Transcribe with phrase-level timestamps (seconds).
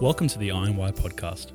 [0.00, 1.50] Welcome to the INY podcast.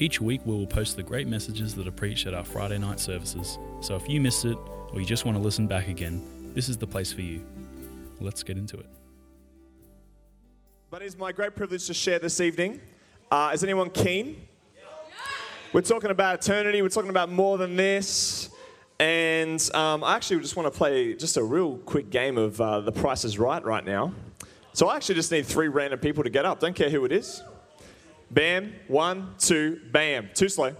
[0.00, 2.98] Each week we will post the great messages that are preached at our Friday night
[2.98, 3.56] services.
[3.82, 4.58] So if you missed it
[4.92, 7.46] or you just want to listen back again, this is the place for you.
[8.18, 8.86] Let's get into it.
[10.90, 12.80] But it's my great privilege to share this evening.
[13.30, 14.44] Uh, is anyone keen?
[15.72, 16.82] We're talking about eternity.
[16.82, 18.50] We're talking about more than this.
[18.98, 22.80] And um, I actually just want to play just a real quick game of uh,
[22.80, 24.12] The Price is Right right now.
[24.72, 26.58] So I actually just need three random people to get up.
[26.58, 27.40] Don't care who it is.
[28.34, 30.28] Bam, one, two, bam.
[30.34, 30.74] Too slow.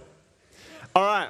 [0.93, 1.29] All right.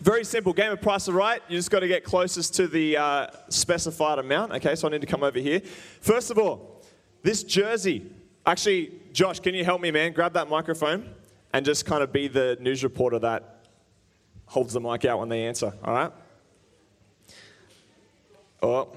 [0.00, 0.54] Very simple.
[0.54, 1.42] Game of Price is Right.
[1.46, 4.52] You just got to get closest to the uh, specified amount.
[4.52, 5.60] Okay, so I need to come over here.
[6.00, 6.82] First of all,
[7.22, 8.10] this jersey.
[8.46, 10.14] Actually, Josh, can you help me, man?
[10.14, 11.12] Grab that microphone
[11.52, 13.66] and just kind of be the news reporter that
[14.46, 15.74] holds the mic out when they answer.
[15.84, 16.12] All right?
[18.62, 18.88] Oh.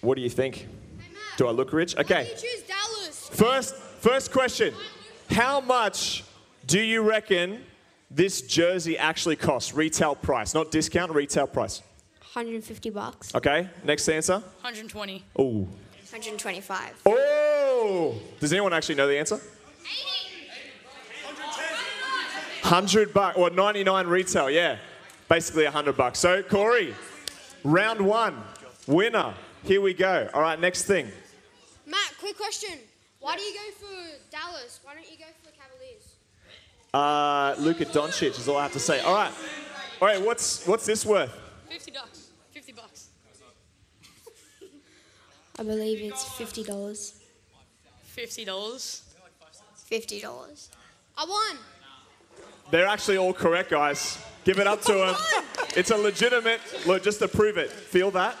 [0.00, 0.68] What do you think?
[1.36, 1.96] Do I look rich?
[1.96, 2.24] Okay.
[2.24, 3.28] You choose Dallas.
[3.32, 4.74] First, first question.
[5.30, 6.24] How much
[6.66, 7.62] do you reckon
[8.10, 9.74] this jersey actually costs?
[9.74, 11.82] Retail price, not discount, retail price.
[12.20, 13.34] 150 bucks.
[13.34, 14.34] Okay, next answer.
[14.34, 15.24] 120.
[15.40, 15.68] Ooh.
[16.10, 17.02] 125.
[17.06, 18.14] Oh!
[18.40, 19.40] Does anyone actually know the answer?
[22.62, 24.78] 100 bucks, or 99 retail, yeah.
[25.28, 26.18] Basically 100 bucks.
[26.18, 26.94] So, Corey,
[27.62, 28.42] round one,
[28.86, 29.34] winner.
[29.62, 30.28] Here we go.
[30.34, 31.10] All right, next thing.
[32.36, 32.78] Matt, question.
[33.20, 34.80] Why do you go for Dallas?
[34.82, 36.16] Why don't you go for the Cavaliers?
[36.92, 39.00] Uh, Luka Doncic is all I have to say.
[39.00, 39.32] All right.
[40.00, 41.32] All right, what's, what's this worth?
[41.68, 42.28] 50 bucks.
[42.52, 43.08] 50 bucks.
[45.58, 46.66] I believe it's $50.
[48.14, 49.00] $50.
[49.90, 50.68] $50.
[51.18, 51.56] I won.
[52.70, 54.18] They're actually all correct, guys.
[54.44, 55.16] Give it up to them.
[55.74, 57.70] It's a legitimate, look, just to prove it.
[57.70, 58.36] Feel that?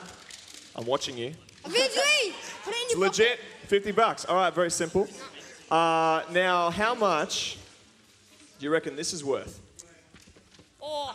[0.74, 1.32] I'm watching you.
[1.64, 4.24] Eventually, put it in It's your legit, 50 bucks.
[4.24, 5.08] All right, very simple.
[5.70, 7.58] Uh, now, how much
[8.58, 9.60] do you reckon this is worth?
[10.80, 11.14] Oh,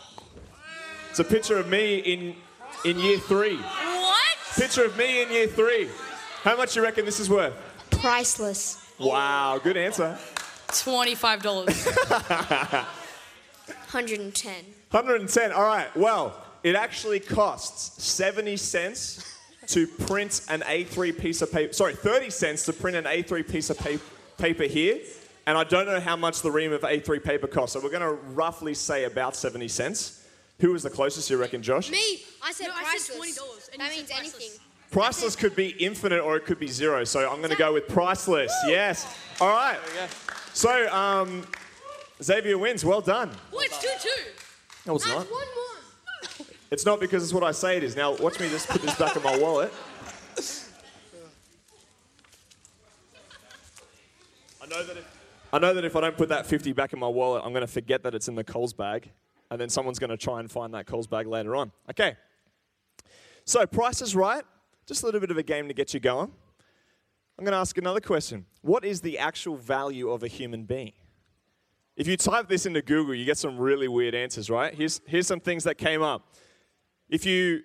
[1.10, 2.34] It's a picture of me in,
[2.84, 3.56] in year three.
[3.56, 4.20] what?
[4.56, 5.88] Picture of me in year three.
[6.42, 7.54] How much do you reckon this is worth?
[7.90, 8.78] Priceless.
[8.98, 10.18] Wow, good answer.
[10.68, 11.44] $25.
[13.64, 14.54] 110.
[14.90, 15.52] 110.
[15.52, 15.94] All right.
[15.96, 19.31] Well, it actually costs 70 cents
[19.72, 21.72] to print an A3 piece of paper.
[21.72, 23.98] Sorry, 30 cents to print an A3 piece of pa-
[24.38, 24.98] paper here.
[25.46, 27.72] And I don't know how much the ream of A3 paper costs.
[27.74, 30.24] So we're going to roughly say about 70 cents.
[30.60, 31.90] Who was the closest, you reckon, Josh?
[31.90, 33.38] Me, I said No, I said priceless.
[33.38, 34.38] $20 and that means said anything.
[34.40, 34.60] priceless.
[34.92, 37.02] Priceless could be infinite or it could be zero.
[37.04, 38.52] So I'm going to go with priceless.
[38.66, 39.06] Yes.
[39.40, 39.78] All right.
[40.52, 41.44] So um,
[42.22, 42.84] Xavier wins.
[42.84, 43.30] Well done.
[43.50, 44.08] Well, it's 2 2.
[44.86, 45.30] No, it's That's not.
[45.30, 45.71] one more.
[46.72, 47.96] It's not because it's what I say it is.
[47.96, 49.70] Now, watch me just put this back in my wallet.
[54.58, 55.18] I know that if
[55.52, 57.60] I know that if I don't put that 50 back in my wallet, I'm going
[57.60, 59.10] to forget that it's in the Coles bag,
[59.50, 61.72] and then someone's going to try and find that Coles bag later on.
[61.90, 62.16] Okay.
[63.44, 64.42] So, price is right.
[64.86, 66.32] Just a little bit of a game to get you going.
[67.38, 68.46] I'm going to ask another question.
[68.62, 70.94] What is the actual value of a human being?
[71.96, 74.74] If you type this into Google, you get some really weird answers, right?
[74.74, 76.34] Here's, here's some things that came up.
[77.12, 77.60] If you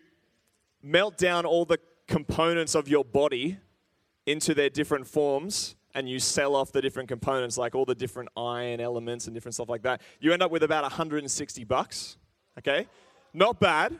[0.84, 3.58] melt down all the components of your body
[4.26, 8.28] into their different forms and you sell off the different components, like all the different
[8.36, 12.18] iron elements and different stuff like that, you end up with about 160 bucks.
[12.60, 12.88] Okay?
[13.34, 13.98] Not bad.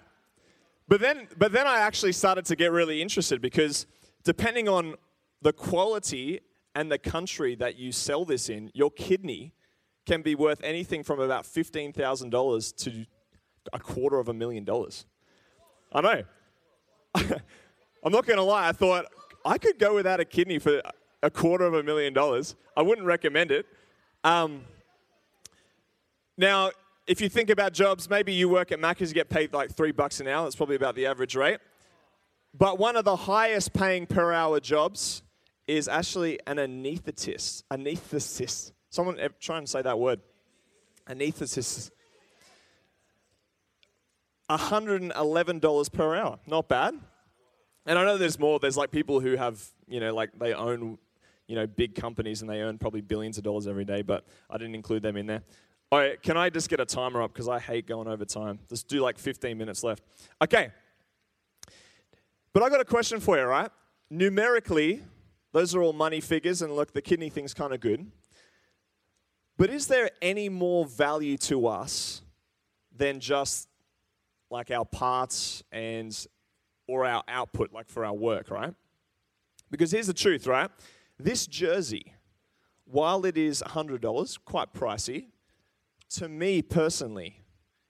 [0.90, 3.88] But then, but then I actually started to get really interested because
[4.26, 4.96] depending on
[5.42, 6.42] the quality
[6.76, 9.54] and the country that you sell this in, your kidney
[10.06, 13.06] can be worth anything from about $15,000 to
[13.72, 15.06] a quarter of a million dollars.
[15.92, 16.24] I know.
[18.04, 19.06] I'm not going to lie, I thought
[19.46, 20.82] I could go without a kidney for
[21.24, 22.56] a quarter of a million dollars.
[22.76, 23.66] I wouldn't recommend it.
[24.24, 24.62] Um,
[26.38, 26.72] now,
[27.08, 29.92] if you think about jobs, maybe you work at Macca's, you get paid like three
[29.92, 30.44] bucks an hour.
[30.44, 31.60] That's probably about the average rate.
[32.54, 35.22] But one of the highest paying per hour jobs
[35.68, 37.64] is actually an anesthetist.
[37.72, 38.72] Anesthetist.
[38.90, 40.20] Someone eh, try and say that word.
[41.10, 41.92] Anesthetist.
[44.50, 46.40] $111 per hour.
[46.46, 46.98] Not bad.
[47.86, 48.60] And I know there's more.
[48.60, 50.98] There's like people who have, you know, like they own,
[51.48, 54.58] you know, big companies and they earn probably billions of dollars every day, but I
[54.58, 55.44] didn't include them in there.
[55.90, 58.60] All right, can I just get a timer up because I hate going over time?
[58.68, 60.04] Just do like 15 minutes left.
[60.42, 60.70] Okay.
[62.52, 63.72] But I got a question for you, right?
[64.10, 65.02] Numerically,
[65.54, 68.06] those are all money figures, and look, the kidney thing's kind of good.
[69.58, 72.22] But is there any more value to us
[72.96, 73.70] than just
[74.50, 76.28] like our parts and
[76.88, 78.74] or our output, like for our work, right?
[79.70, 80.70] Because here's the truth, right?
[81.20, 82.14] This jersey,
[82.86, 85.26] while it is $100, quite pricey,
[86.12, 87.42] to me personally,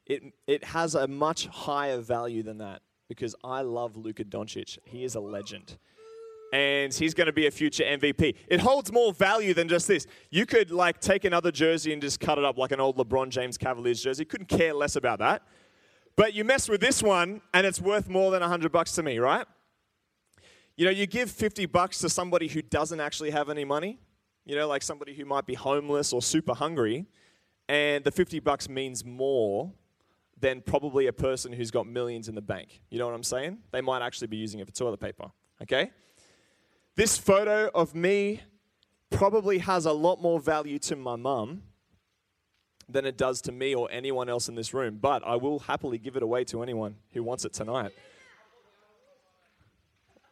[0.05, 4.77] it, it has a much higher value than that because I love Luka Doncic.
[4.85, 5.77] He is a legend.
[6.53, 8.35] And he's going to be a future MVP.
[8.47, 10.07] It holds more value than just this.
[10.31, 13.29] You could like take another jersey and just cut it up like an old LeBron
[13.29, 14.23] James Cavaliers jersey.
[14.23, 15.43] Couldn't care less about that.
[16.17, 19.19] But you mess with this one and it's worth more than 100 bucks to me,
[19.19, 19.45] right?
[20.75, 23.99] You know, you give 50 bucks to somebody who doesn't actually have any money,
[24.43, 27.05] you know, like somebody who might be homeless or super hungry,
[27.69, 29.71] and the 50 bucks means more
[30.39, 32.81] than probably a person who's got millions in the bank.
[32.89, 33.59] You know what I'm saying?
[33.71, 35.31] They might actually be using it for toilet paper,
[35.61, 35.91] okay?
[36.95, 38.41] This photo of me
[39.11, 41.63] probably has a lot more value to my mum
[42.89, 45.97] than it does to me or anyone else in this room, but I will happily
[45.97, 47.91] give it away to anyone who wants it tonight.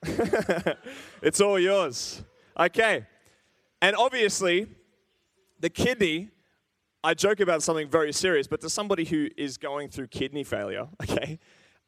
[1.21, 2.23] it's all yours.
[2.57, 3.05] Okay.
[3.81, 4.67] And obviously,
[5.59, 6.29] the kidney,
[7.03, 10.87] I joke about something very serious, but to somebody who is going through kidney failure,
[11.03, 11.39] okay,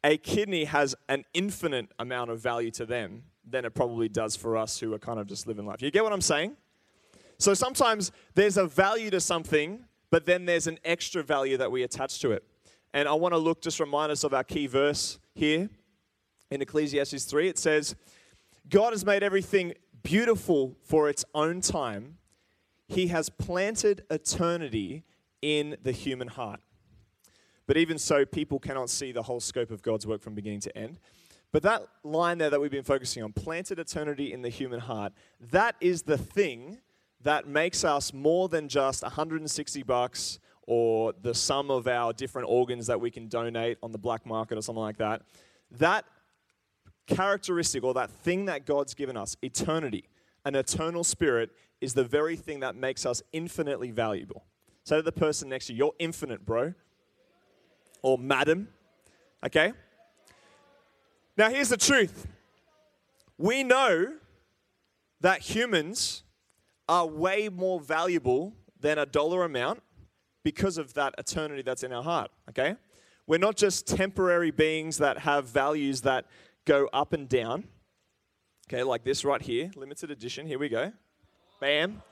[0.04, 4.56] a kidney has an infinite amount of value to them than it probably does for
[4.56, 5.80] us who are kind of just living life.
[5.80, 6.56] You get what I'm saying?
[7.38, 11.82] So sometimes there's a value to something, but then there's an extra value that we
[11.82, 12.44] attach to it.
[12.94, 15.68] And I want to look, just remind us of our key verse here
[16.50, 17.48] in Ecclesiastes 3.
[17.48, 17.94] It says,
[18.68, 22.18] God has made everything beautiful for its own time.
[22.86, 25.04] He has planted eternity
[25.42, 26.60] in the human heart.
[27.66, 30.76] But even so, people cannot see the whole scope of God's work from beginning to
[30.76, 30.98] end.
[31.52, 35.12] But that line there that we've been focusing on, planted eternity in the human heart,
[35.40, 36.78] that is the thing
[37.22, 42.86] that makes us more than just 160 bucks or the sum of our different organs
[42.86, 45.22] that we can donate on the black market or something like that.
[45.70, 46.04] That
[47.06, 50.04] characteristic or that thing that God's given us, eternity,
[50.44, 51.50] an eternal spirit,
[51.80, 54.44] is the very thing that makes us infinitely valuable.
[54.84, 56.74] Say to the person next to you, you're infinite, bro.
[58.02, 58.68] Or madam.
[59.44, 59.72] Okay?
[61.36, 62.26] Now, here's the truth
[63.38, 64.14] we know
[65.20, 66.24] that humans
[66.88, 69.82] are way more valuable than a dollar amount
[70.42, 72.76] because of that eternity that's in our heart, okay?
[73.26, 76.26] We're not just temporary beings that have values that
[76.64, 77.64] go up and down,
[78.68, 80.46] okay, like this right here, limited edition.
[80.46, 80.92] Here we go.
[81.60, 82.02] Bam.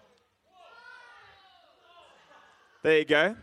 [2.83, 3.37] There you go.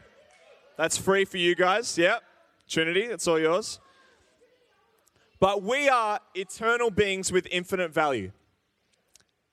[0.78, 1.98] That's free for you guys.
[1.98, 2.22] Yep.
[2.68, 3.80] Trinity, that's all yours.
[5.40, 8.32] But we are eternal beings with infinite value.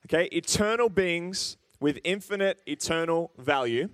[0.05, 3.89] Okay, eternal beings with infinite, eternal value.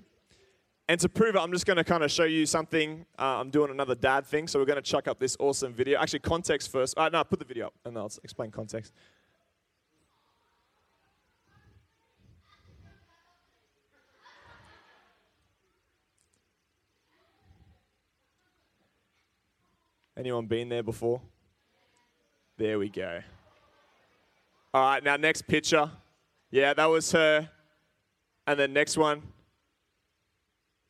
[0.89, 3.05] And to prove it, I'm just going to kind of show you something.
[3.17, 5.99] Uh, I'm doing another dad thing, so we're going to chuck up this awesome video.
[5.99, 6.97] Actually, context first.
[6.97, 8.93] Uh, no, put the video up, and I'll explain context.
[20.15, 21.21] Anyone been there before?
[22.57, 23.21] There we go.
[24.73, 25.91] All right, now next picture.
[26.49, 27.49] Yeah, that was her.
[28.47, 29.21] And then next one.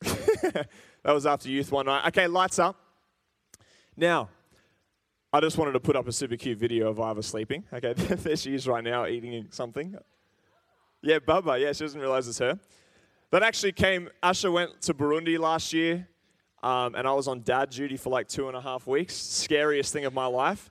[0.00, 0.68] that
[1.04, 2.06] was after youth one night.
[2.06, 2.76] Okay, lights up.
[3.96, 4.28] Now,
[5.32, 7.64] I just wanted to put up a super cute video of Iva sleeping.
[7.72, 9.96] Okay, there she is right now eating something.
[11.02, 11.60] Yeah, Bubba.
[11.60, 12.58] Yeah, she doesn't realize it's her.
[13.30, 16.08] That actually came, Asha went to Burundi last year,
[16.62, 19.14] um, and I was on dad duty for like two and a half weeks.
[19.14, 20.70] Scariest thing of my life.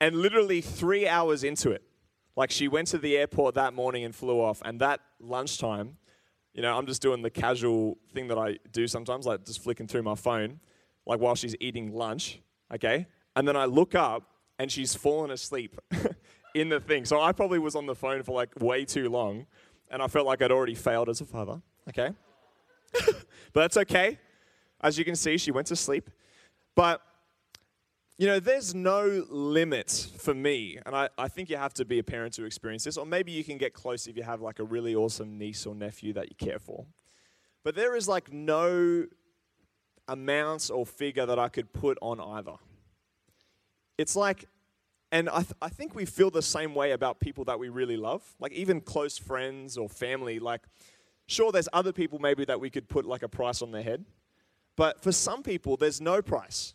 [0.00, 1.82] And literally three hours into it,
[2.36, 5.96] like she went to the airport that morning and flew off, and that lunchtime,
[6.58, 9.86] you know, I'm just doing the casual thing that I do sometimes, like just flicking
[9.86, 10.58] through my phone,
[11.06, 12.40] like while she's eating lunch,
[12.74, 13.06] okay?
[13.36, 14.24] And then I look up
[14.58, 15.78] and she's fallen asleep
[16.56, 17.04] in the thing.
[17.04, 19.46] So I probably was on the phone for like way too long
[19.88, 22.10] and I felt like I'd already failed as a father, okay?
[22.92, 23.14] but
[23.54, 24.18] that's okay.
[24.80, 26.10] As you can see, she went to sleep.
[26.74, 27.00] But,
[28.18, 32.00] you know, there's no limit for me, and I, I think you have to be
[32.00, 34.58] a parent to experience this, or maybe you can get close if you have like
[34.58, 36.84] a really awesome niece or nephew that you care for.
[37.62, 39.06] But there is like no
[40.08, 42.56] amount or figure that I could put on either.
[43.98, 44.46] It's like,
[45.12, 47.96] and I, th- I think we feel the same way about people that we really
[47.96, 50.40] love, like even close friends or family.
[50.40, 50.62] Like,
[51.28, 54.04] sure, there's other people maybe that we could put like a price on their head,
[54.76, 56.74] but for some people, there's no price.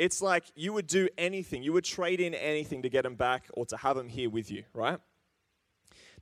[0.00, 3.44] It's like you would do anything, you would trade in anything to get them back
[3.52, 4.98] or to have them here with you, right?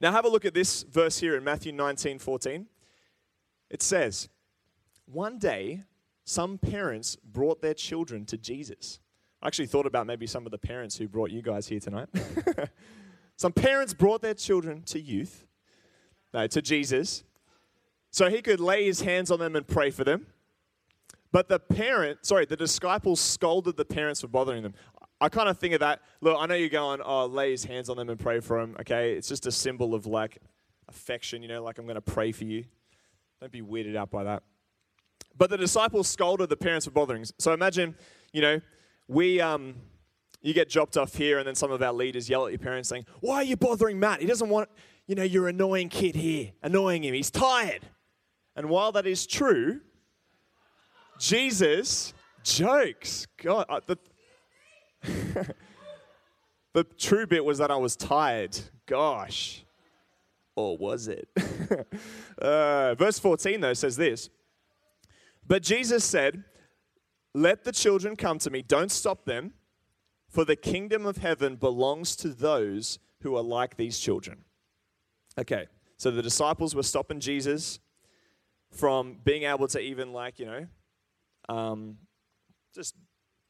[0.00, 2.66] Now, have a look at this verse here in Matthew 19 14.
[3.70, 4.28] It says,
[5.06, 5.84] One day,
[6.24, 8.98] some parents brought their children to Jesus.
[9.40, 12.08] I actually thought about maybe some of the parents who brought you guys here tonight.
[13.36, 15.46] Some parents brought their children to youth,
[16.34, 17.22] no, to Jesus,
[18.10, 20.26] so he could lay his hands on them and pray for them.
[21.30, 24.74] But the parent, sorry, the disciples scolded the parents for bothering them.
[25.20, 26.00] I kind of think of that.
[26.20, 28.76] Look, I know you're going, oh, lay his hands on them and pray for them.
[28.80, 30.38] Okay, it's just a symbol of like
[30.88, 32.64] affection, you know, like I'm going to pray for you.
[33.40, 34.42] Don't be weirded out by that.
[35.36, 37.24] But the disciples scolded the parents for bothering.
[37.38, 37.94] So imagine,
[38.32, 38.60] you know,
[39.06, 39.74] we, um,
[40.40, 42.88] you get dropped off here, and then some of our leaders yell at your parents
[42.88, 44.20] saying, Why are you bothering Matt?
[44.20, 44.68] He doesn't want,
[45.06, 47.14] you know, your annoying kid here, annoying him.
[47.14, 47.86] He's tired.
[48.54, 49.80] And while that is true,
[51.18, 53.26] Jesus jokes.
[53.42, 53.98] God, uh, the,
[56.72, 58.58] the true bit was that I was tired.
[58.86, 59.64] Gosh.
[60.56, 61.28] Or was it?
[62.38, 64.30] uh, verse 14, though, says this
[65.46, 66.44] But Jesus said,
[67.34, 69.52] Let the children come to me, don't stop them,
[70.28, 74.44] for the kingdom of heaven belongs to those who are like these children.
[75.38, 77.78] Okay, so the disciples were stopping Jesus
[78.72, 80.66] from being able to even, like, you know,
[81.48, 81.98] um,
[82.74, 82.94] just,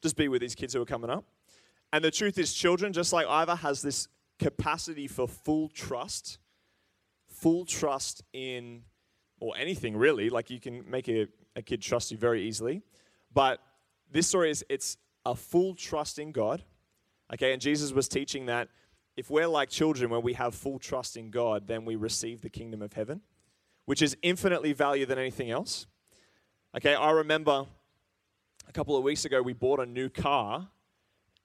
[0.02, 1.24] just be with these kids who are coming up.
[1.92, 6.38] And the truth is, children, just like Ivor, has this capacity for full trust,
[7.26, 8.82] full trust in,
[9.40, 10.30] or anything really.
[10.30, 12.82] Like you can make a, a kid trust you very easily.
[13.32, 13.60] But
[14.10, 16.62] this story is it's a full trust in God.
[17.32, 18.68] Okay, and Jesus was teaching that
[19.16, 22.48] if we're like children, when we have full trust in God, then we receive the
[22.48, 23.20] kingdom of heaven,
[23.84, 25.86] which is infinitely valued than anything else.
[26.76, 27.66] Okay, I remember
[28.68, 30.68] a couple of weeks ago we bought a new car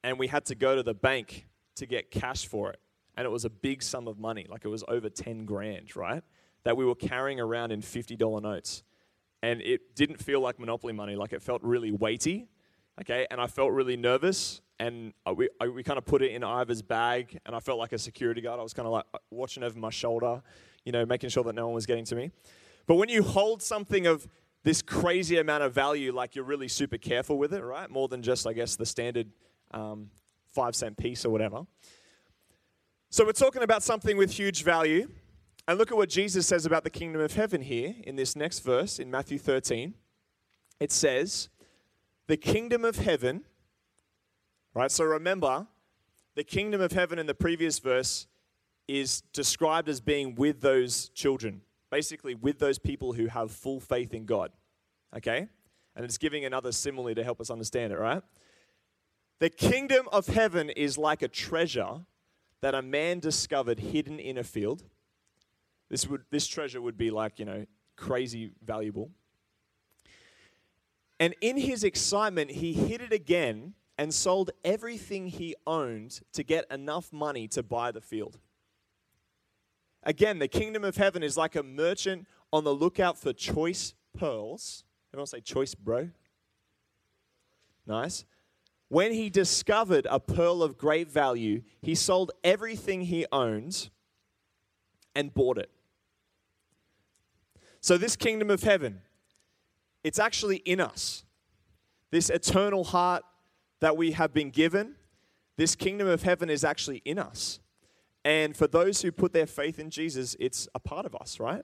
[0.03, 2.80] and we had to go to the bank to get cash for it.
[3.15, 6.24] And it was a big sum of money, like it was over 10 grand, right?
[6.63, 8.84] That we were carrying around in $50 notes.
[9.42, 12.48] And it didn't feel like Monopoly money, like it felt really weighty,
[13.00, 13.25] okay?
[13.32, 14.62] And I felt really nervous.
[14.80, 17.94] And we, I, we kind of put it in Ivor's bag, and I felt like
[17.94, 18.60] a security guard.
[18.60, 20.42] I was kind of like uh, watching over my shoulder,
[20.84, 22.32] you know, making sure that no one was getting to me.
[22.86, 24.27] But when you hold something of
[24.63, 27.89] this crazy amount of value, like you're really super careful with it, right?
[27.89, 29.27] More than just, I guess, the standard
[29.72, 30.10] um,
[30.51, 31.65] five cent piece or whatever.
[33.10, 35.08] So we're talking about something with huge value.
[35.67, 38.60] And look at what Jesus says about the kingdom of heaven here in this next
[38.60, 39.93] verse in Matthew 13.
[40.79, 41.50] It says,
[42.27, 43.43] The kingdom of heaven,
[44.74, 44.91] right?
[44.91, 45.67] So remember,
[46.36, 48.27] the kingdom of heaven in the previous verse
[48.88, 51.62] is described as being with those children,
[51.94, 54.52] basically with those people who have full faith in God.
[55.16, 55.48] Okay?
[55.96, 58.24] And it's giving another simile to help us understand it, right?
[59.40, 62.00] The kingdom of heaven is like a treasure
[62.62, 64.82] that a man discovered hidden in a field.
[65.92, 69.12] This, would, this treasure would be like, you know, crazy valuable.
[71.20, 76.66] And in his excitement, he hid it again and sold everything he owned to get
[76.72, 78.40] enough money to buy the field.
[80.05, 84.83] Again, the kingdom of heaven is like a merchant on the lookout for choice pearls.
[85.13, 86.10] Everyone say choice, bro?
[87.86, 88.25] Nice.
[88.89, 93.89] When he discovered a pearl of great value, he sold everything he owned
[95.15, 95.69] and bought it.
[97.81, 99.01] So, this kingdom of heaven,
[100.03, 101.24] it's actually in us.
[102.12, 103.24] This eternal heart
[103.79, 104.95] that we have been given,
[105.57, 107.60] this kingdom of heaven is actually in us.
[108.25, 111.63] And for those who put their faith in Jesus, it's a part of us, right?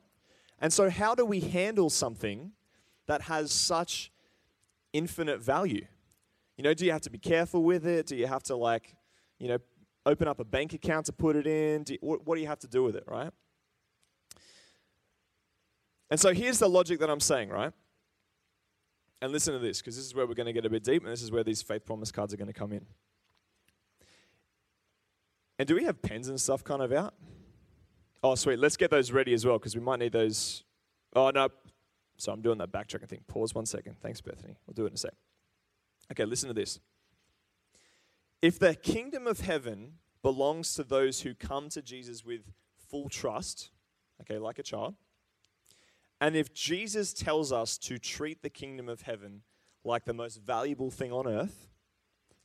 [0.59, 2.51] And so, how do we handle something
[3.07, 4.11] that has such
[4.91, 5.85] infinite value?
[6.57, 8.07] You know, do you have to be careful with it?
[8.07, 8.95] Do you have to, like,
[9.39, 9.57] you know,
[10.05, 11.83] open up a bank account to put it in?
[11.83, 13.31] Do you, what, what do you have to do with it, right?
[16.09, 17.71] And so here's the logic that I'm saying, right?
[19.21, 21.03] And listen to this, because this is where we're going to get a bit deep,
[21.03, 22.85] and this is where these faith promise cards are going to come in.
[25.59, 27.13] And do we have pens and stuff kind of out?
[28.23, 28.59] Oh, sweet.
[28.59, 30.63] Let's get those ready as well, because we might need those.
[31.15, 31.49] Oh, no.
[32.17, 33.21] So I'm doing that backtracking thing.
[33.27, 33.97] Pause one second.
[34.01, 34.57] Thanks, Bethany.
[34.65, 35.13] We'll do it in a sec.
[36.11, 36.79] Okay, listen to this.
[38.41, 42.41] If the kingdom of heaven belongs to those who come to Jesus with
[42.89, 43.69] full trust,
[44.21, 44.95] okay, like a child,
[46.21, 49.43] and if Jesus tells us to treat the kingdom of heaven
[49.83, 51.67] like the most valuable thing on earth,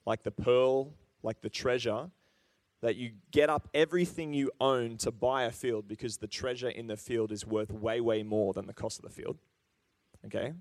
[0.07, 2.11] like the pearl, like the treasure,
[2.85, 6.87] that you get up everything you own to buy a field because the treasure in
[6.87, 9.39] the field is worth way, way more than the cost of the field.
[10.27, 10.53] Okay?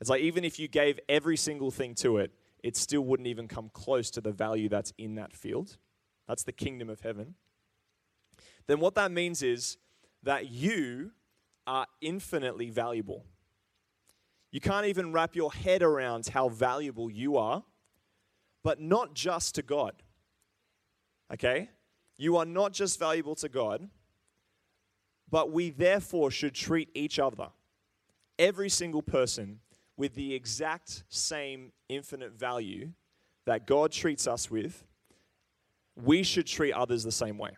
[0.00, 2.32] It's like even if you gave every single thing to it,
[2.64, 5.76] it still wouldn't even come close to the value that's in that field.
[6.26, 7.36] That's the kingdom of heaven.
[8.66, 9.76] Then what that means is
[10.24, 11.12] that you
[11.64, 13.24] are infinitely valuable.
[14.50, 17.62] You can't even wrap your head around how valuable you are,
[18.64, 20.02] but not just to God.
[21.32, 21.70] Okay?
[22.16, 23.88] You are not just valuable to God,
[25.30, 27.48] but we therefore should treat each other,
[28.38, 29.60] every single person,
[29.96, 32.90] with the exact same infinite value
[33.46, 34.84] that God treats us with.
[35.96, 37.50] We should treat others the same way.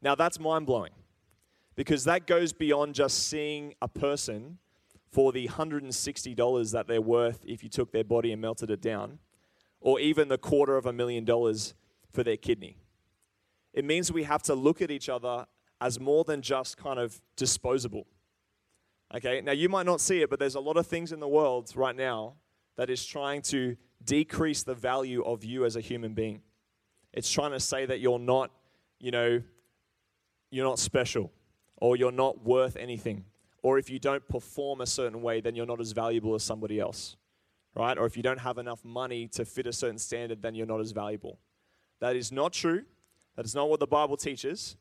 [0.00, 0.92] Now, that's mind blowing
[1.74, 4.58] because that goes beyond just seeing a person
[5.10, 9.18] for the $160 that they're worth if you took their body and melted it down,
[9.80, 11.74] or even the quarter of a million dollars
[12.14, 12.78] for their kidney.
[13.72, 15.46] It means we have to look at each other
[15.80, 18.06] as more than just kind of disposable.
[19.14, 21.28] Okay, now you might not see it, but there's a lot of things in the
[21.28, 22.34] world right now
[22.76, 26.40] that is trying to decrease the value of you as a human being.
[27.12, 28.50] It's trying to say that you're not,
[28.98, 29.42] you know,
[30.50, 31.32] you're not special
[31.76, 33.24] or you're not worth anything.
[33.62, 36.80] Or if you don't perform a certain way, then you're not as valuable as somebody
[36.80, 37.16] else.
[37.74, 37.96] Right?
[37.98, 40.80] Or if you don't have enough money to fit a certain standard, then you're not
[40.80, 41.38] as valuable.
[42.00, 42.84] That is not true.
[43.36, 44.76] That is not what the Bible teaches.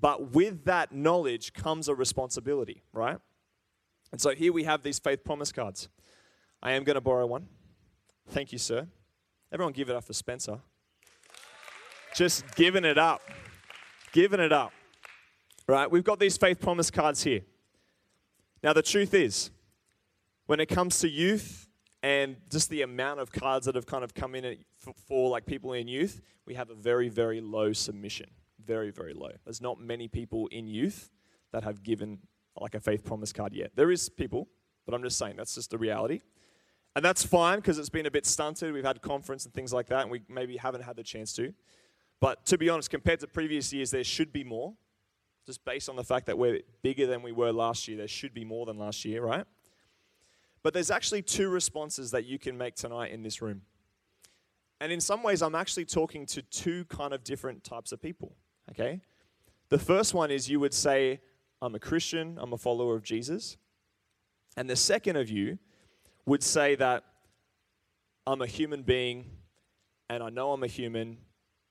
[0.00, 3.18] But with that knowledge comes a responsibility, right?
[4.12, 5.88] And so here we have these faith promise cards.
[6.62, 7.48] I am going to borrow one.
[8.28, 8.86] Thank you, sir.
[9.52, 10.58] Everyone give it up for Spencer.
[12.14, 13.22] Just giving it up.
[14.12, 14.72] Giving it up.
[15.66, 15.90] Right?
[15.90, 17.42] We've got these faith promise cards here.
[18.62, 19.50] Now, the truth is,
[20.46, 21.68] when it comes to youth
[22.04, 24.58] and just the amount of cards that have kind of come in
[25.08, 28.26] for, like people in youth, we have a very, very low submission.
[28.62, 29.30] Very, very low.
[29.44, 31.08] There's not many people in youth
[31.52, 32.18] that have given
[32.60, 33.70] like a faith promise card yet.
[33.74, 34.48] There is people,
[34.84, 36.20] but I'm just saying that's just the reality.
[36.94, 38.74] And that's fine because it's been a bit stunted.
[38.74, 41.54] We've had conference and things like that, and we maybe haven't had the chance to.
[42.20, 44.74] But to be honest, compared to previous years, there should be more.
[45.46, 48.34] Just based on the fact that we're bigger than we were last year, there should
[48.34, 49.46] be more than last year, right?
[50.64, 53.60] But there's actually two responses that you can make tonight in this room.
[54.80, 58.34] And in some ways, I'm actually talking to two kind of different types of people,
[58.70, 59.02] okay?
[59.68, 61.20] The first one is you would say,
[61.62, 63.58] I'm a Christian, I'm a follower of Jesus.
[64.56, 65.58] And the second of you
[66.26, 67.04] would say that
[68.26, 69.26] I'm a human being
[70.08, 71.18] and I know I'm a human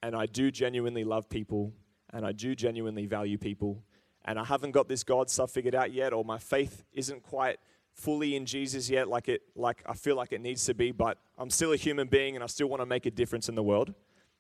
[0.04, 1.74] and I do genuinely love people
[2.12, 3.84] and I do genuinely value people
[4.26, 7.58] and I haven't got this God stuff figured out yet or my faith isn't quite
[7.94, 11.20] fully in Jesus yet like it like I feel like it needs to be but
[11.38, 13.64] I'm still a human being and I still want to make a difference in the
[13.64, 13.94] world.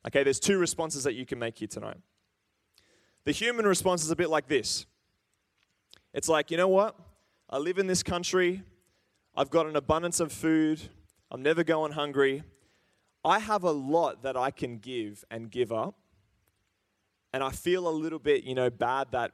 [0.07, 1.97] Okay, there's two responses that you can make here tonight.
[3.23, 4.85] The human response is a bit like this.
[6.13, 6.95] It's like, you know what?
[7.49, 8.63] I live in this country.
[9.35, 10.81] I've got an abundance of food.
[11.31, 12.43] I'm never going hungry.
[13.23, 15.95] I have a lot that I can give and give up.
[17.31, 19.31] And I feel a little bit, you know, bad that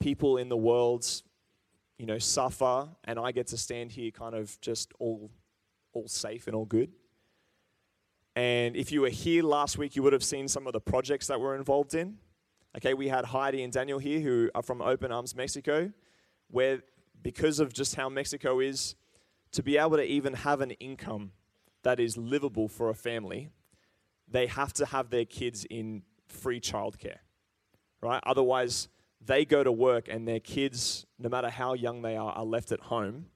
[0.00, 1.06] people in the world,
[2.02, 5.30] you know, suffer and I get to stand here kind of just all
[5.92, 6.90] all safe and all good.
[8.34, 11.28] And if you were here last week, you would have seen some of the projects
[11.28, 12.18] that we're involved in.
[12.76, 15.92] Okay, we had Heidi and Daniel here who are from Open Arms Mexico,
[16.50, 16.82] where
[17.22, 18.96] because of just how Mexico is,
[19.52, 21.30] to be able to even have an income
[21.84, 23.50] that is livable for a family,
[24.26, 27.18] they have to have their kids in free childcare,
[28.00, 28.20] right?
[28.26, 28.88] Otherwise,
[29.24, 32.72] they go to work and their kids, no matter how young they are, are left
[32.72, 33.26] at home,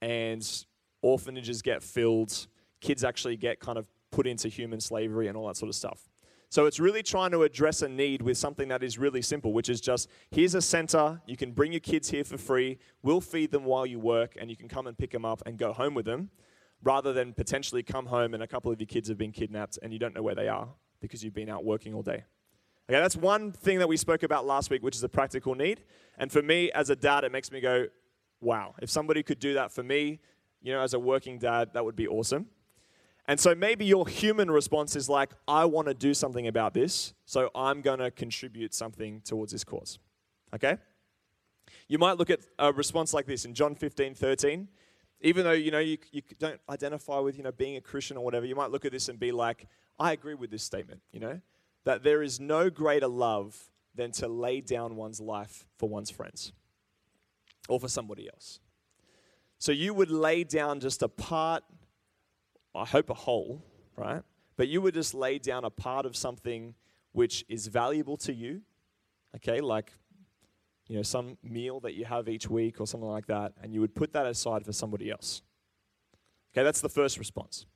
[0.00, 0.64] and
[1.02, 2.46] orphanages get filled.
[2.80, 6.08] Kids actually get kind of put into human slavery and all that sort of stuff.
[6.50, 9.68] So it's really trying to address a need with something that is really simple, which
[9.68, 13.50] is just here's a center, you can bring your kids here for free, we'll feed
[13.50, 15.92] them while you work, and you can come and pick them up and go home
[15.92, 16.30] with them,
[16.82, 19.92] rather than potentially come home and a couple of your kids have been kidnapped and
[19.92, 20.68] you don't know where they are
[21.00, 22.24] because you've been out working all day.
[22.90, 25.82] Okay, that's one thing that we spoke about last week, which is a practical need.
[26.16, 27.86] And for me, as a dad, it makes me go,
[28.40, 30.20] wow, if somebody could do that for me,
[30.62, 32.46] you know, as a working dad, that would be awesome.
[33.26, 37.12] And so maybe your human response is like, I want to do something about this,
[37.26, 39.98] so I'm going to contribute something towards this cause.
[40.54, 40.78] Okay?
[41.88, 44.66] You might look at a response like this in John 15, 13.
[45.20, 48.24] Even though, you know, you, you don't identify with, you know, being a Christian or
[48.24, 51.20] whatever, you might look at this and be like, I agree with this statement, you
[51.20, 51.38] know?
[51.84, 56.52] That there is no greater love than to lay down one's life for one's friends
[57.68, 58.60] or for somebody else.
[59.58, 61.64] So you would lay down just a part
[62.74, 63.64] I hope a whole,
[63.96, 64.22] right?
[64.56, 66.74] But you would just lay down a part of something
[67.12, 68.62] which is valuable to you,
[69.36, 69.92] okay, like
[70.86, 73.80] you know some meal that you have each week or something like that, and you
[73.80, 75.42] would put that aside for somebody else.
[76.52, 77.66] Okay, that's the first response.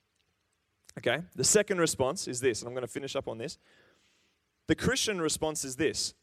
[0.99, 3.59] Okay, the second response is this, and I'm going to finish up on this.
[4.69, 6.15] The Christian response is this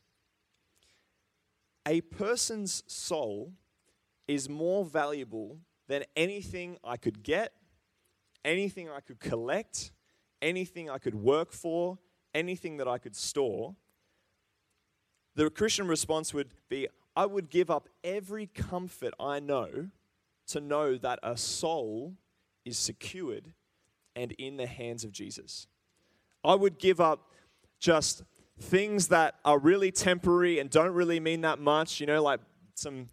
[1.86, 3.54] a person's soul
[4.28, 7.54] is more valuable than anything I could get
[8.46, 9.92] anything I could collect,
[10.42, 11.98] anything I could work for,
[12.34, 13.76] anything that I could store,
[15.36, 19.90] the Christian response would be I would give up every comfort I know
[20.48, 22.16] to know that a soul
[22.66, 23.54] is secured
[24.16, 25.68] and in the hands of Jesus.
[26.44, 27.32] I would give up
[27.80, 28.24] just
[28.60, 32.40] things that are really temporary and don't really mean that much, you know, like
[32.76, 33.08] some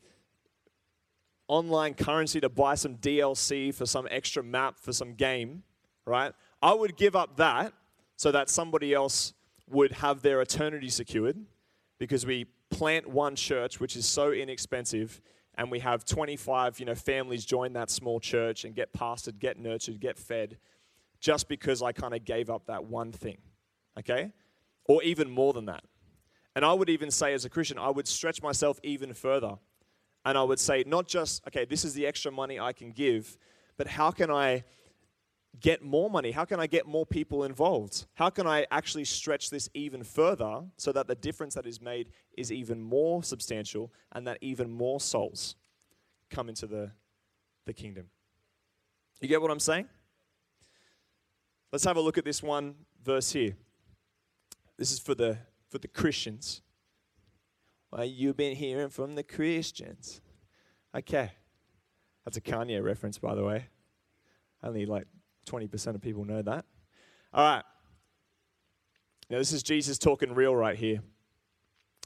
[1.49, 5.63] online currency to buy some DLC for some extra map for some game,
[6.05, 6.33] right?
[6.61, 7.73] I would give up that
[8.17, 9.35] so that somebody else
[9.69, 11.37] would have their eternity secured
[11.99, 15.21] because we plant one church which is so inexpensive
[15.57, 19.59] and we have 25 you know families join that small church and get pastored get
[19.59, 20.59] nurtured get fed
[21.21, 23.39] just because i kind of gave up that one thing
[23.97, 24.33] okay
[24.89, 25.85] or even more than that
[26.55, 29.57] and i would even say as a christian i would stretch myself even further
[30.25, 33.37] and i would say not just okay this is the extra money i can give
[33.77, 34.65] but how can i
[35.61, 36.31] get more money?
[36.31, 38.07] How can I get more people involved?
[38.15, 42.09] How can I actually stretch this even further so that the difference that is made
[42.37, 45.57] is even more substantial and that even more souls
[46.31, 46.91] come into the,
[47.65, 48.07] the kingdom?
[49.21, 49.89] You get what I'm saying?
[51.73, 53.57] Let's have a look at this one verse here.
[54.79, 56.63] This is for the for the Christians.
[57.91, 60.21] Well, you've been hearing from the Christians.
[60.95, 61.33] Okay.
[62.25, 63.67] That's a Kanye reference, by the way.
[64.63, 65.07] Only like
[65.47, 66.65] 20% of people know that.
[67.33, 67.65] All right.
[69.31, 71.01] Now, this is Jesus talking real right here.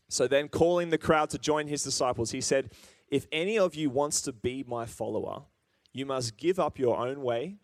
[0.09, 2.73] So then, calling the crowd to join his disciples, he said,
[3.09, 5.45] If any of you wants to be my follower,
[5.93, 7.59] you must give up your own way,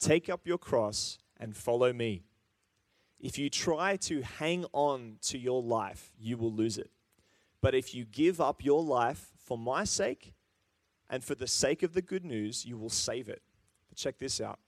[0.00, 2.24] take up your cross, and follow me.
[3.24, 6.90] If you try to hang on to your life, you will lose it.
[7.62, 10.34] But if you give up your life for my sake
[11.08, 13.40] and for the sake of the good news, you will save it.
[13.88, 14.58] But check this out.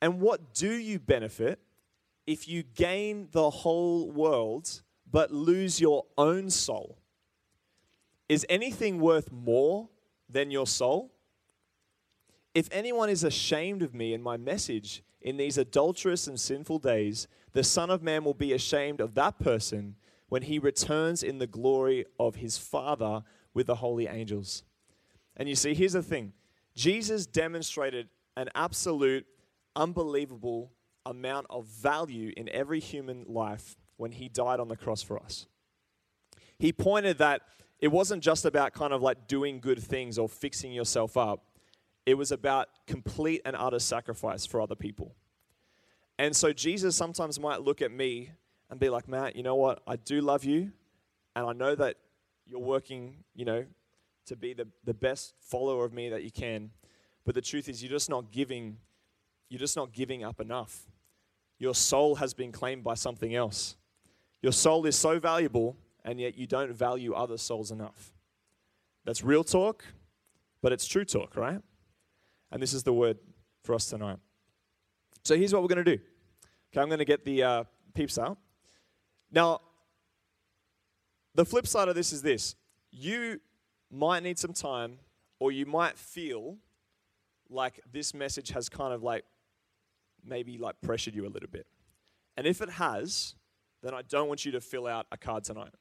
[0.00, 1.60] And what do you benefit
[2.26, 6.98] if you gain the whole world but lose your own soul?
[8.28, 9.88] Is anything worth more
[10.28, 11.12] than your soul?
[12.56, 17.28] If anyone is ashamed of me and my message in these adulterous and sinful days,
[17.52, 19.96] the Son of Man will be ashamed of that person
[20.28, 23.22] when he returns in the glory of his Father
[23.54, 24.62] with the holy angels.
[25.36, 26.32] And you see, here's the thing
[26.74, 29.26] Jesus demonstrated an absolute
[29.76, 30.72] unbelievable
[31.04, 35.46] amount of value in every human life when he died on the cross for us.
[36.58, 37.42] He pointed that
[37.78, 41.44] it wasn't just about kind of like doing good things or fixing yourself up,
[42.06, 45.14] it was about complete and utter sacrifice for other people.
[46.22, 48.30] And so Jesus sometimes might look at me
[48.70, 49.82] and be like, Matt, you know what?
[49.88, 50.70] I do love you,
[51.34, 51.96] and I know that
[52.46, 53.64] you're working, you know,
[54.26, 56.70] to be the, the best follower of me that you can.
[57.24, 58.76] But the truth is, you're just not giving
[59.48, 60.86] you're just not giving up enough.
[61.58, 63.74] Your soul has been claimed by something else.
[64.42, 68.14] Your soul is so valuable, and yet you don't value other souls enough.
[69.04, 69.84] That's real talk,
[70.62, 71.60] but it's true talk, right?
[72.52, 73.18] And this is the word
[73.64, 74.18] for us tonight.
[75.24, 76.02] So here's what we're going to do.
[76.72, 78.38] Okay, I'm going to get the uh, peeps out.
[79.30, 79.60] Now,
[81.34, 82.54] the flip side of this is this
[82.90, 83.40] you
[83.90, 84.98] might need some time,
[85.38, 86.56] or you might feel
[87.50, 89.24] like this message has kind of like
[90.24, 91.66] maybe like pressured you a little bit.
[92.36, 93.34] And if it has,
[93.82, 95.74] then I don't want you to fill out a card tonight.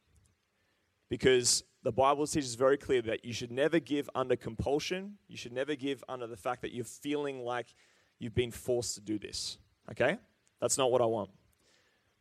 [1.09, 5.17] Because the Bible teaches very clear that you should never give under compulsion.
[5.27, 7.73] You should never give under the fact that you're feeling like
[8.19, 9.57] you've been forced to do this.
[9.89, 10.17] Okay?
[10.61, 11.31] That's not what I want.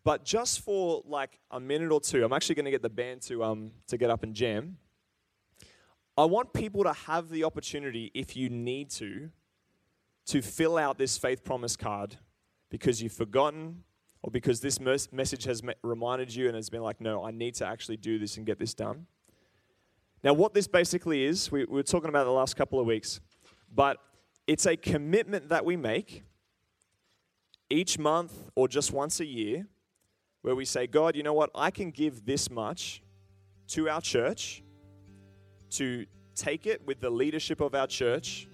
[0.02, 3.22] But just for like a minute or two, I'm actually going to get the band
[3.22, 4.78] to, um, to get up and jam.
[6.16, 9.30] I want people to have the opportunity, if you need to,
[10.26, 12.16] to fill out this faith promise card
[12.70, 13.84] because you've forgotten
[14.22, 17.66] or because this message has reminded you and has been like, no, I need to
[17.66, 19.06] actually do this and get this done.
[20.22, 23.20] Now, what this basically is, we, we were talking about the last couple of weeks,
[23.74, 23.96] but
[24.46, 26.24] it's a commitment that we make
[27.70, 29.66] each month or just once a year
[30.42, 31.50] where we say, God, you know what?
[31.54, 33.02] I can give this much
[33.68, 34.62] to our church
[35.70, 36.04] to
[36.34, 38.48] take it with the leadership of our church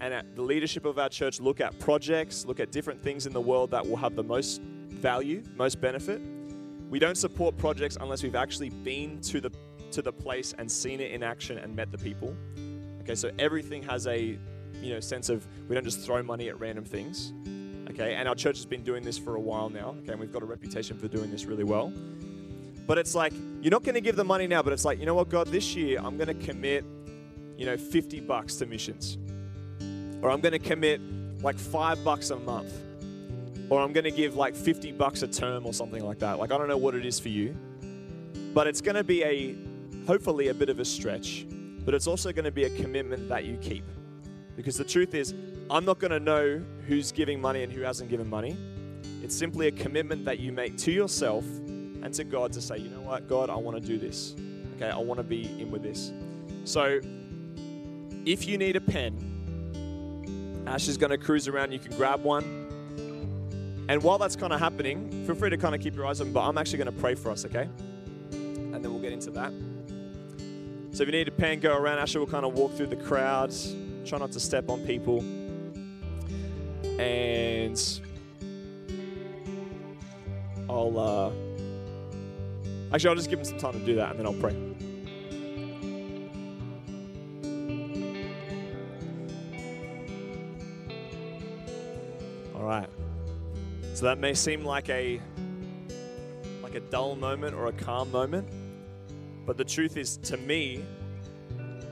[0.00, 3.32] and at the leadership of our church look at projects, look at different things in
[3.32, 6.20] the world that will have the most value, most benefit.
[6.90, 9.50] We don't support projects unless we've actually been to the
[9.92, 12.34] to the place and seen it in action and met the people.
[13.02, 14.38] Okay, so everything has a
[14.80, 17.32] you know sense of we don't just throw money at random things.
[17.92, 19.96] Okay, and our church has been doing this for a while now.
[20.02, 21.92] Okay, and we've got a reputation for doing this really well.
[22.86, 25.06] But it's like you're not going to give the money now, but it's like you
[25.06, 26.84] know what, God, this year I'm going to commit,
[27.56, 29.18] you know, 50 bucks to missions
[30.22, 31.00] or I'm going to commit
[31.42, 32.72] like five bucks a month,
[33.68, 36.38] or I'm going to give like 50 bucks a term or something like that.
[36.38, 37.56] Like, I don't know what it is for you.
[38.54, 39.56] but it's going to be a
[40.06, 41.46] hopefully a bit of a stretch,
[41.84, 43.84] but it's also going to be a commitment that you keep.
[44.56, 45.34] Because the truth is,
[45.70, 48.56] I'm not going to know who's giving money and who hasn't given money.
[49.22, 52.90] It's simply a commitment that you make to yourself and to God to say, you
[52.90, 54.34] know what, God, I want to do this.
[54.76, 56.12] Okay, I want to be in with this.
[56.64, 57.00] So
[58.26, 61.72] if you need a pen, Ash is going to cruise around.
[61.72, 62.68] You can grab one.
[63.88, 66.32] And while that's kind of happening, feel free to kind of keep your eyes open,
[66.32, 67.68] but I'm actually going to pray for us, okay?
[68.32, 69.52] And then we'll get into that.
[70.92, 71.98] So if you need a pen, go around.
[71.98, 75.20] Asher will kind of walk through the crowds, try not to step on people.
[76.98, 77.80] And
[80.68, 81.30] I'll, uh,
[82.92, 84.56] actually, I'll just give him some time to do that and then I'll pray.
[92.54, 92.88] All right.
[93.94, 95.20] So that may seem like a
[96.62, 98.48] like a dull moment or a calm moment,
[99.44, 100.84] but the truth is to me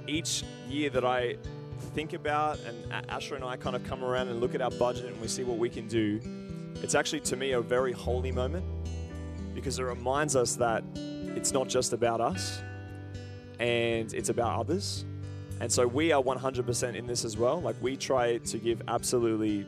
[0.07, 1.37] each year that I
[1.81, 5.07] think about and Asher and I kind of come around and look at our budget
[5.07, 6.21] and we see what we can do,
[6.83, 8.65] it's actually to me a very holy moment
[9.55, 12.61] because it reminds us that it's not just about us
[13.59, 15.05] and it's about others.
[15.61, 17.61] And so we are 100% in this as well.
[17.61, 19.67] Like we try to give absolutely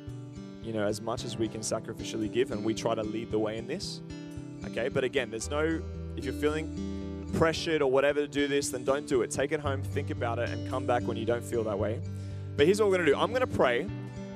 [0.63, 3.39] you know, as much as we can sacrificially give, and we try to lead the
[3.39, 4.01] way in this.
[4.67, 5.83] Okay, but again, there's no,
[6.17, 7.02] if you're feeling
[7.33, 9.31] pressured or whatever to do this, then don't do it.
[9.31, 12.01] Take it home, think about it, and come back when you don't feel that way.
[12.57, 13.87] But here's what we're gonna do I'm gonna pray,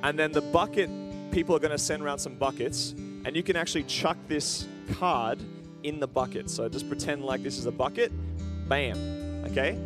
[0.03, 0.89] and then the bucket,
[1.31, 2.93] people are gonna send around some buckets,
[3.25, 5.39] and you can actually chuck this card
[5.83, 6.49] in the bucket.
[6.49, 8.11] So just pretend like this is a bucket,
[8.67, 9.77] bam, okay?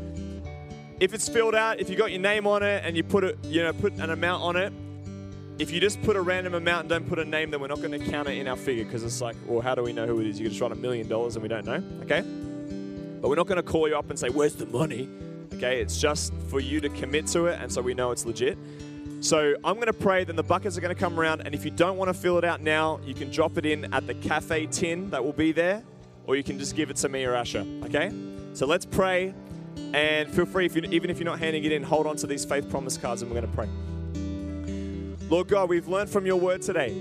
[1.00, 3.38] If it's filled out, if you got your name on it and you put it,
[3.46, 4.72] you know, put an amount on it,
[5.58, 7.82] if you just put a random amount and don't put a name, then we're not
[7.82, 10.08] going to count it in our figure because it's like, well, how do we know
[10.08, 10.40] who it is?
[10.40, 12.24] You can just write a million dollars and we don't know, okay?
[13.22, 15.08] But we're not going to call you up and say, where's the money?
[15.54, 18.58] Okay, it's just for you to commit to it and so we know it's legit.
[19.20, 21.42] So I'm going to pray, then the buckets are going to come around.
[21.42, 23.94] And if you don't want to fill it out now, you can drop it in
[23.94, 25.84] at the cafe tin that will be there,
[26.26, 28.12] or you can just give it to me or Asher, okay?
[28.54, 29.36] So let's pray.
[29.94, 32.28] And feel free, if you, even if you're not handing it in, hold on to
[32.28, 33.70] these faith promise cards and we're going to pray.
[35.30, 36.96] Lord God, we've learned from your word today,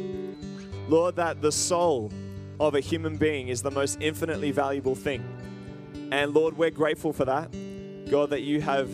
[0.89, 2.13] Lord, that the soul
[2.61, 5.25] of a human being is the most infinitely valuable thing.
[6.13, 7.51] And Lord, we're grateful for that.
[8.11, 8.91] God, that you have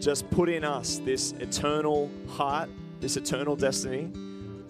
[0.00, 2.68] just put in us this eternal heart,
[3.00, 4.10] this eternal destiny.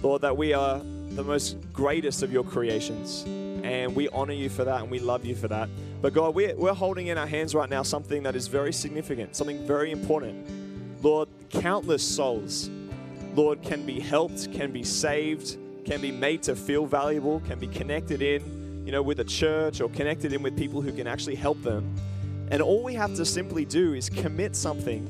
[0.02, 0.78] Lord, that we are
[1.10, 3.24] the most greatest of your creations.
[3.62, 5.68] And we honor you for that and we love you for that.
[6.00, 9.36] But God, we're, we're holding in our hands right now something that is very significant,
[9.36, 10.46] something very important.
[11.02, 12.70] Lord, countless souls
[13.34, 17.68] Lord, can be helped, can be saved, can be made to feel valuable, can be
[17.68, 18.42] connected in,
[18.90, 21.94] you know, with a church or connected in with people who can actually help them.
[22.50, 25.06] And all we have to simply do is commit something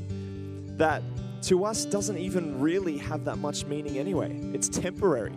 [0.76, 1.02] that
[1.44, 4.38] to us doesn't even really have that much meaning anyway.
[4.52, 5.32] It's temporary.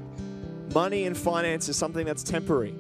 [0.74, 2.74] Money and finance is something that's temporary,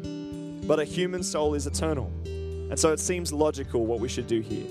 [0.67, 2.11] but a human soul is eternal.
[2.25, 4.67] And so it seems logical what we should do here.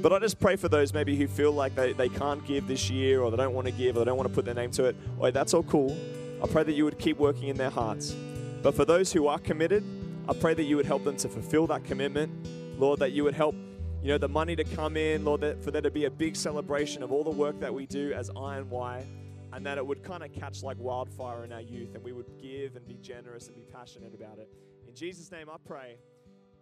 [0.00, 2.88] But I just pray for those maybe who feel like they, they can't give this
[2.88, 4.70] year or they don't want to give or they don't want to put their name
[4.72, 4.94] to it.
[5.18, 5.98] Or that's all cool.
[6.40, 8.14] I pray that you would keep working in their hearts.
[8.62, 9.82] But for those who are committed,
[10.28, 12.32] I pray that you would help them to fulfill that commitment.
[12.80, 13.54] Lord, that you would help,
[14.02, 16.34] you know, the money to come in, Lord, that for there to be a big
[16.34, 19.04] celebration of all the work that we do as Iron INY
[19.52, 22.26] and that it would kind of catch like wildfire in our youth and we would
[22.42, 24.50] give and be generous and be passionate about it.
[24.88, 25.96] In Jesus' name I pray.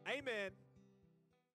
[0.07, 0.51] Amen.